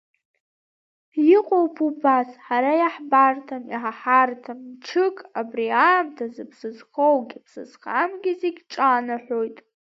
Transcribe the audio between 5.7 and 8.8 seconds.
аамҭазы, ԥсы зхоугьы, ԥсы зхамгьы зегь